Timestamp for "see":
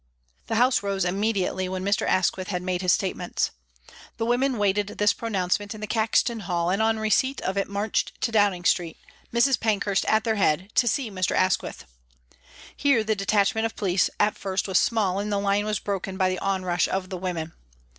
10.87-11.11